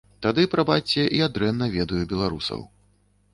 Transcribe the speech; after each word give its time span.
Тады, 0.25 0.45
прабачце, 0.53 1.03
я 1.19 1.27
дрэнна 1.35 1.69
ведаю 1.77 2.01
беларусаў. 2.15 2.65